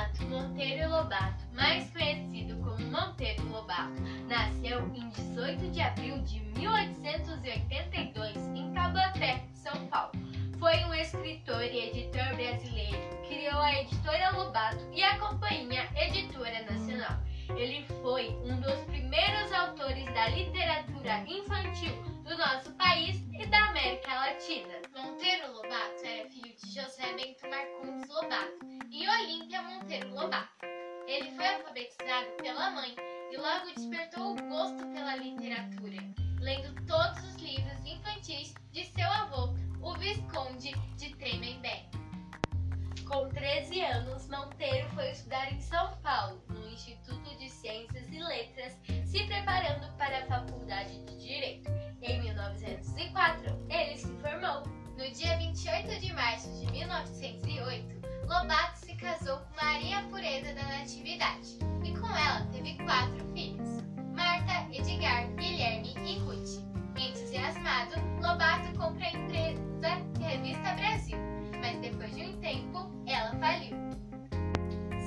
Renato 0.00 0.24
Monteiro 0.24 0.88
Lobato, 0.88 1.44
mais 1.52 1.90
conhecido 1.90 2.56
como 2.64 2.78
Monteiro 2.90 3.46
Lobato, 3.50 4.00
nasceu 4.28 4.80
em 4.94 5.10
18 5.10 5.70
de 5.72 5.82
abril 5.82 6.18
de 6.22 6.40
1882 6.58 8.36
em 8.56 8.72
Taubaté, 8.72 9.44
São 9.52 9.86
Paulo. 9.88 10.12
Foi 10.58 10.74
um 10.86 10.94
escritor 10.94 11.62
e 11.64 11.90
editor 11.90 12.34
brasileiro, 12.34 12.98
criou 13.28 13.60
a 13.60 13.78
editora 13.78 14.30
Lobato 14.30 14.88
e 14.90 15.02
a 15.02 15.18
companhia 15.18 15.86
Editora 15.94 16.62
Nacional. 16.62 17.18
Ele 17.50 17.84
foi 18.00 18.30
um 18.44 18.58
dos 18.58 18.80
primeiros 18.84 19.52
autores 19.52 20.06
da 20.14 20.28
literatura 20.28 21.24
infantil 21.26 21.92
do 22.24 22.38
nosso 22.38 22.72
país 22.72 23.22
e 23.38 23.44
da 23.44 23.68
América 23.68 24.14
Latina. 24.14 24.80
Monteiro 24.96 25.52
Lobato 25.52 25.69
Ele 31.10 31.28
foi 31.32 31.44
alfabetizado 31.44 32.30
pela 32.40 32.70
mãe 32.70 32.94
e 33.32 33.36
logo 33.36 33.74
despertou 33.74 34.30
o 34.30 34.48
gosto 34.48 34.86
pela 34.94 35.16
literatura, 35.16 35.96
lendo 36.38 36.86
todos 36.86 37.18
os 37.24 37.34
livros 37.34 37.84
infantis 37.84 38.54
de 38.70 38.84
seu 38.84 39.08
avô, 39.08 39.52
o 39.82 39.92
Visconde 39.98 40.72
de 40.96 41.12
Tremembé. 41.16 41.86
Com 43.08 43.28
13 43.28 43.80
anos, 43.80 44.28
Monteiro 44.28 44.88
foi 44.90 45.10
estudar 45.10 45.52
em 45.52 45.60
São 45.60 45.96
Paulo, 45.96 46.40
no 46.48 46.68
Instituto 46.68 47.36
de 47.38 47.50
Ciências 47.50 48.06
e 48.08 48.20
Letras, 48.20 48.78
se 49.04 49.26
preparando 49.26 49.92
para 49.98 50.20
a 50.20 50.26
Faculdade 50.26 50.96
de 51.06 51.18
Direito. 51.18 51.68
Em 52.02 52.22
1904, 52.22 53.66
ele 53.68 53.96
se 53.96 54.14
formou. 54.18 54.62
No 54.96 55.10
dia 55.10 55.36
28 55.38 55.98
de 55.98 56.12
março 56.12 56.48
de 56.52 56.70
1908, 56.70 58.00
Lobato 58.28 58.79
casou 59.00 59.38
com 59.38 59.64
Maria 59.64 60.02
Pureza 60.10 60.52
da 60.52 60.62
Natividade 60.62 61.58
e 61.82 61.98
com 61.98 62.06
ela 62.06 62.46
teve 62.52 62.74
quatro 62.84 63.24
filhos: 63.32 63.82
Marta, 64.14 64.66
Edgar, 64.70 65.26
Guilherme 65.36 65.94
e 66.04 66.18
Ruth. 66.18 66.60
Entusiasmado, 66.96 67.94
Lobato 68.20 68.76
compra 68.76 69.06
a 69.06 69.12
empresa 69.12 69.60
Revista 70.20 70.74
Brasil, 70.74 71.18
mas 71.62 71.78
depois 71.80 72.14
de 72.14 72.24
um 72.24 72.40
tempo 72.40 72.90
ela 73.06 73.30
faliu. 73.36 73.74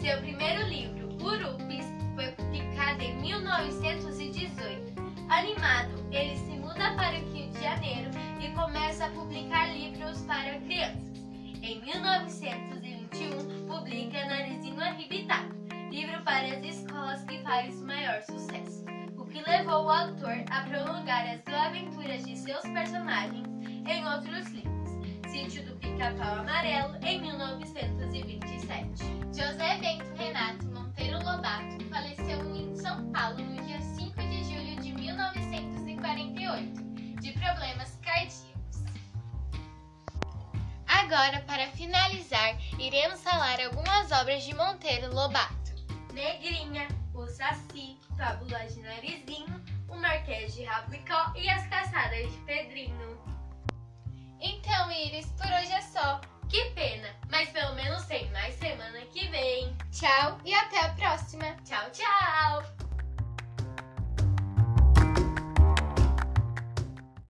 Seu 0.00 0.18
primeiro 0.18 0.68
livro, 0.68 1.08
Urupes, 1.20 1.86
foi 2.14 2.30
publicado 2.32 3.02
em 3.02 3.20
1918. 3.20 5.00
Animado, 5.28 5.90
ele 6.12 6.36
se 6.36 6.52
muda 6.52 6.94
para 6.94 7.18
o 7.18 7.32
Rio 7.32 7.50
de 7.50 7.60
Janeiro 7.60 8.10
e 8.40 8.50
começa 8.52 9.06
a 9.06 9.10
publicar 9.10 9.66
livros 9.66 10.22
para 10.22 10.60
crianças. 10.60 11.10
Em 11.60 11.80
1921, 13.10 13.66
publica 13.66 14.24
Narizinho 14.26 14.80
Arrebitado, 14.80 15.52
livro 15.90 16.22
para 16.22 16.46
as 16.46 16.64
escolas 16.64 17.24
que 17.24 17.42
faz 17.42 17.74
maior 17.82 18.22
sucesso, 18.22 18.84
o 19.16 19.24
que 19.24 19.42
levou 19.42 19.86
o 19.86 19.90
autor 19.90 20.44
a 20.50 20.60
prolongar 20.62 21.26
as 21.26 21.44
aventuras 21.52 22.24
de 22.24 22.36
seus 22.36 22.62
personagens 22.62 23.48
em 23.86 24.06
outros 24.06 24.46
livros. 24.50 24.70
Sítio 25.28 25.64
do 25.64 25.74
Pica-Pau 25.76 26.38
Amarelo, 26.38 26.96
em 27.02 27.20
1927. 27.20 29.04
José 29.34 29.78
Bento 29.78 30.14
Renato 30.16 30.66
Monteiro 30.66 31.18
Lobato 31.18 31.84
faleceu 31.90 32.54
em 32.54 32.76
São 32.76 33.10
Paulo 33.12 33.38
no 33.38 33.60
dia 33.64 33.80
5 33.80 34.20
de 34.20 34.44
julho 34.44 34.76
de 34.80 34.92
1948, 34.92 36.84
de 37.20 37.32
problemas 37.32 37.98
Agora, 41.12 41.40
para 41.40 41.66
finalizar, 41.72 42.56
iremos 42.78 43.20
falar 43.20 43.60
algumas 43.60 44.12
obras 44.12 44.44
de 44.44 44.54
Monteiro 44.54 45.12
Lobato. 45.12 45.72
Negrinha, 46.12 46.86
o 47.12 47.26
Saci, 47.26 47.98
Fábula 48.16 48.60
de 48.66 48.78
Narizinho, 48.78 49.60
o 49.88 49.96
Marquês 49.96 50.54
de 50.54 50.62
Rapicó 50.62 51.32
e 51.34 51.50
as 51.50 51.66
Caçadas 51.66 52.30
de 52.30 52.38
Pedrinho. 52.46 53.20
Então, 54.40 54.92
Iris, 54.92 55.26
por 55.32 55.46
hoje 55.46 55.72
é 55.72 55.82
só. 55.82 56.20
Que 56.48 56.66
pena, 56.76 57.08
mas 57.28 57.48
pelo 57.48 57.74
menos 57.74 58.06
tem 58.06 58.30
mais 58.30 58.54
semana 58.54 59.00
que 59.06 59.26
vem. 59.30 59.76
Tchau 59.90 60.38
e 60.44 60.54
até 60.54 60.69